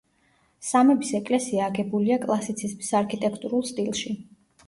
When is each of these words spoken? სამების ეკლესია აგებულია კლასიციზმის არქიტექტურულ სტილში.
სამების 0.67 1.11
ეკლესია 1.17 1.67
აგებულია 1.71 2.17
კლასიციზმის 2.25 2.89
არქიტექტურულ 3.01 3.67
სტილში. 3.73 4.17